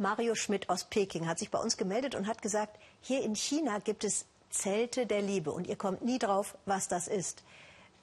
Mario 0.00 0.36
Schmidt 0.36 0.70
aus 0.70 0.84
Peking 0.84 1.26
hat 1.26 1.40
sich 1.40 1.50
bei 1.50 1.58
uns 1.58 1.76
gemeldet 1.76 2.14
und 2.14 2.28
hat 2.28 2.40
gesagt, 2.40 2.78
hier 3.00 3.20
in 3.24 3.34
China 3.34 3.80
gibt 3.80 4.04
es 4.04 4.26
Zelte 4.48 5.06
der 5.06 5.20
Liebe 5.20 5.50
und 5.50 5.66
ihr 5.66 5.74
kommt 5.74 6.04
nie 6.04 6.20
drauf, 6.20 6.56
was 6.66 6.86
das 6.86 7.08
ist. 7.08 7.42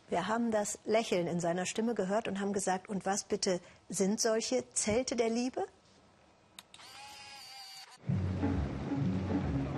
Wir 0.10 0.28
haben 0.28 0.52
das 0.52 0.78
Lächeln 0.84 1.26
in 1.26 1.40
seiner 1.40 1.66
Stimme 1.66 1.96
gehört 1.96 2.28
und 2.28 2.42
haben 2.42 2.52
gesagt, 2.52 2.90
und 2.90 3.06
was 3.06 3.24
bitte 3.24 3.62
sind 3.88 4.20
solche 4.20 4.70
Zelte 4.74 5.16
der 5.16 5.30
Liebe? 5.30 5.64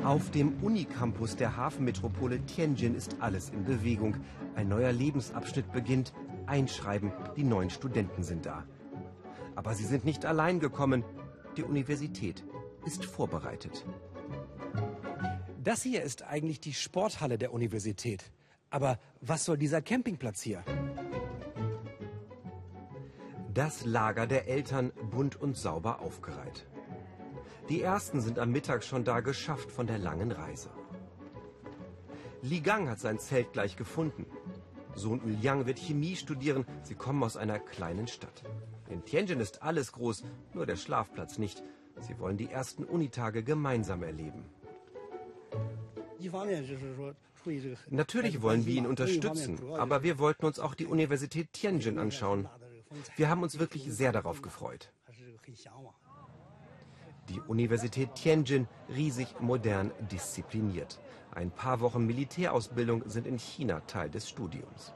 Auf 0.03 0.31
dem 0.31 0.57
Unicampus 0.63 1.35
der 1.35 1.55
Hafenmetropole 1.55 2.43
Tianjin 2.47 2.95
ist 2.95 3.17
alles 3.19 3.49
in 3.49 3.63
Bewegung. 3.63 4.15
Ein 4.55 4.69
neuer 4.69 4.91
Lebensabschnitt 4.91 5.71
beginnt. 5.71 6.13
Einschreiben, 6.47 7.11
die 7.35 7.43
neuen 7.43 7.69
Studenten 7.69 8.23
sind 8.23 8.47
da. 8.47 8.63
Aber 9.55 9.75
sie 9.75 9.85
sind 9.85 10.03
nicht 10.03 10.25
allein 10.25 10.59
gekommen. 10.59 11.03
Die 11.57 11.63
Universität 11.63 12.43
ist 12.85 13.03
vorbereitet. 13.03 13.83
Das 15.63 15.81
hier 15.81 16.03
ist 16.03 16.21
eigentlich 16.21 16.59
die 16.59 16.73
Sporthalle 16.73 17.39
der 17.39 17.51
Universität. 17.51 18.31
Aber 18.69 18.99
was 19.21 19.45
soll 19.45 19.57
dieser 19.57 19.81
Campingplatz 19.81 20.41
hier? 20.41 20.63
Das 23.55 23.85
Lager 23.85 24.27
der 24.27 24.47
Eltern 24.47 24.91
bunt 25.09 25.35
und 25.35 25.57
sauber 25.57 25.99
aufgereiht. 25.99 26.67
Die 27.69 27.81
ersten 27.81 28.21
sind 28.21 28.37
am 28.37 28.51
Mittag 28.51 28.83
schon 28.83 29.03
da 29.03 29.21
geschafft 29.21 29.71
von 29.71 29.87
der 29.87 29.97
langen 29.97 30.31
Reise. 30.31 30.69
Li 32.43 32.61
Gang 32.61 32.87
hat 32.87 32.99
sein 32.99 33.17
Zelt 33.17 33.51
gleich 33.51 33.75
gefunden. 33.75 34.27
Sohn 34.97 35.21
Yuliang 35.25 35.65
wird 35.65 35.79
Chemie 35.79 36.15
studieren. 36.15 36.65
Sie 36.83 36.95
kommen 36.95 37.23
aus 37.23 37.37
einer 37.37 37.59
kleinen 37.59 38.07
Stadt. 38.07 38.43
In 38.89 39.05
Tianjin 39.05 39.39
ist 39.39 39.61
alles 39.61 39.91
groß, 39.91 40.23
nur 40.53 40.65
der 40.65 40.75
Schlafplatz 40.75 41.37
nicht. 41.37 41.63
Sie 41.99 42.17
wollen 42.19 42.37
die 42.37 42.49
ersten 42.49 42.83
Unitage 42.83 43.43
gemeinsam 43.43 44.03
erleben. 44.03 44.45
Natürlich 47.89 48.41
wollen 48.41 48.65
wir 48.65 48.73
ihn 48.73 48.87
unterstützen, 48.87 49.59
aber 49.73 50.03
wir 50.03 50.19
wollten 50.19 50.45
uns 50.45 50.59
auch 50.59 50.73
die 50.73 50.87
Universität 50.87 51.53
Tianjin 51.53 51.99
anschauen. 51.99 52.49
Wir 53.15 53.29
haben 53.29 53.43
uns 53.43 53.59
wirklich 53.59 53.85
sehr 53.91 54.11
darauf 54.11 54.41
gefreut. 54.41 54.91
Die 57.29 57.41
Universität 57.41 58.15
Tianjin 58.15 58.67
riesig 58.87 59.27
modern 59.41 59.91
diszipliniert. 60.11 60.97
Ein 61.31 61.51
paar 61.51 61.81
Wochen 61.81 62.05
Militärausbildung 62.05 63.03
sind 63.09 63.27
in 63.27 63.37
China 63.37 63.81
Teil 63.81 64.09
des 64.09 64.29
Studiums. 64.29 64.93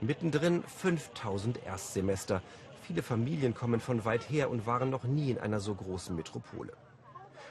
Mittendrin 0.00 0.62
5000 0.62 1.62
Erstsemester. 1.66 2.40
Viele 2.82 3.02
Familien 3.02 3.54
kommen 3.54 3.80
von 3.80 4.06
weit 4.06 4.30
her 4.30 4.50
und 4.50 4.66
waren 4.66 4.88
noch 4.88 5.04
nie 5.04 5.30
in 5.30 5.38
einer 5.38 5.60
so 5.60 5.74
großen 5.74 6.16
Metropole. 6.16 6.72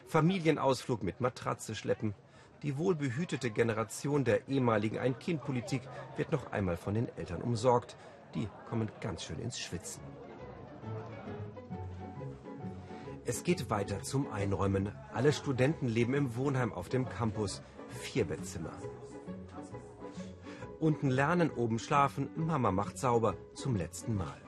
Familienausflug 0.07 1.03
mit 1.03 1.21
Matratze 1.21 1.75
schleppen. 1.75 2.15
Die 2.63 2.75
wohlbehütete 2.75 3.51
Generation 3.51 4.23
der 4.23 4.47
ehemaligen 4.49 4.97
Ein-Kind-Politik 4.97 5.83
wird 6.17 6.31
noch 6.31 6.51
einmal 6.51 6.75
von 6.75 6.95
den 6.95 7.07
Eltern 7.17 7.43
umsorgt. 7.43 7.95
Die 8.33 8.49
kommen 8.67 8.89
ganz 8.99 9.23
schön 9.23 9.39
ins 9.39 9.59
Schwitzen. 9.59 10.01
Es 13.25 13.43
geht 13.43 13.69
weiter 13.69 14.01
zum 14.01 14.31
Einräumen. 14.31 14.91
Alle 15.13 15.33
Studenten 15.33 15.87
leben 15.87 16.13
im 16.13 16.35
Wohnheim 16.35 16.73
auf 16.73 16.89
dem 16.89 17.07
Campus. 17.07 17.61
Vier 17.89 18.25
Bettzimmer. 18.25 18.73
Unten 20.79 21.09
lernen, 21.09 21.51
oben 21.51 21.79
schlafen. 21.79 22.29
Mama 22.35 22.71
macht 22.71 22.97
sauber 22.97 23.35
zum 23.53 23.75
letzten 23.75 24.15
Mal. 24.15 24.41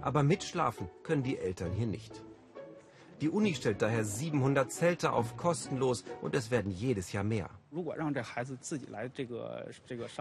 Aber 0.00 0.22
mitschlafen 0.22 0.90
können 1.02 1.22
die 1.22 1.38
Eltern 1.38 1.72
hier 1.72 1.86
nicht. 1.86 2.22
Die 3.20 3.30
Uni 3.30 3.54
stellt 3.54 3.80
daher 3.80 4.04
700 4.04 4.70
Zelte 4.70 5.12
auf 5.12 5.36
kostenlos 5.36 6.04
und 6.20 6.34
es 6.34 6.50
werden 6.50 6.70
jedes 6.70 7.12
Jahr 7.12 7.24
mehr. 7.24 7.48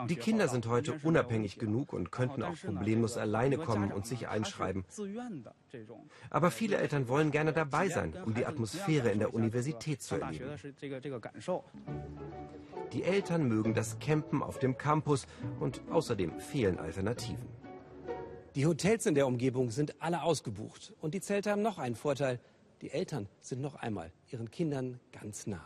Die 0.08 0.16
Kinder 0.16 0.48
sind 0.48 0.68
heute 0.68 1.00
unabhängig 1.04 1.60
genug 1.60 1.94
und 1.94 2.12
könnten 2.12 2.44
auch 2.44 2.56
problemlos 2.56 3.18
alleine 3.18 3.58
kommen 3.58 3.92
und 3.92 4.08
sich 4.08 4.28
einschreiben. 4.28 4.86
Aber 6.30 6.52
viele 6.52 6.78
Eltern 6.78 7.08
wollen 7.08 7.32
gerne 7.32 7.54
dabei 7.54 7.90
sein, 7.90 8.14
um 8.26 8.34
die 8.34 8.46
Atmosphäre 8.46 9.10
in 9.10 9.20
der 9.20 9.34
Universität 9.34 10.02
zu 10.02 10.16
erleben. 10.16 10.50
Die 12.92 13.04
Eltern 13.04 13.48
mögen 13.48 13.74
das 13.74 13.98
Campen 14.00 14.44
auf 14.44 14.60
dem 14.60 14.78
Campus 14.78 15.26
und 15.60 15.82
außerdem 15.90 16.40
fehlen 16.40 16.80
Alternativen. 16.80 17.48
Die 18.56 18.68
Hotels 18.68 19.08
in 19.08 19.16
der 19.16 19.26
Umgebung 19.26 19.72
sind 19.72 19.96
alle 20.00 20.22
ausgebucht. 20.22 20.94
Und 21.02 21.16
die 21.16 21.22
Zelte 21.22 21.50
haben 21.50 21.64
noch 21.64 21.80
einen 21.80 21.96
Vorteil. 21.96 22.40
Die 22.84 22.92
Eltern 22.92 23.30
sind 23.40 23.62
noch 23.62 23.76
einmal 23.76 24.12
ihren 24.30 24.52
Kindern 24.52 25.00
ganz 25.14 25.48
nah. 25.48 25.66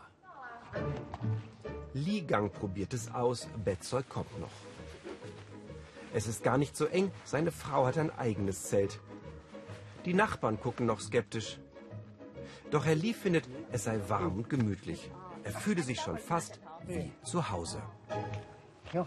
Li 1.92 2.20
Gang 2.20 2.52
probiert 2.52 2.94
es 2.94 3.12
aus, 3.12 3.48
Bettzeug 3.64 4.08
kommt 4.08 4.38
noch. 4.38 4.52
Es 6.14 6.28
ist 6.28 6.44
gar 6.44 6.58
nicht 6.58 6.76
so 6.76 6.84
eng, 6.86 7.10
seine 7.24 7.50
Frau 7.50 7.86
hat 7.86 7.98
ein 7.98 8.16
eigenes 8.16 8.62
Zelt. 8.68 9.00
Die 10.04 10.14
Nachbarn 10.14 10.60
gucken 10.60 10.86
noch 10.86 11.00
skeptisch. 11.00 11.58
Doch 12.70 12.86
Herr 12.86 12.94
Li 12.94 13.12
findet, 13.12 13.48
es 13.72 13.82
sei 13.82 13.98
warm 14.06 14.36
und 14.36 14.48
gemütlich. 14.48 15.10
Er 15.42 15.50
fühle 15.50 15.82
sich 15.82 15.98
schon 15.98 16.18
fast 16.18 16.60
wie 16.86 17.10
zu 17.24 17.50
Hause. 17.50 17.82
Ja. 18.92 19.04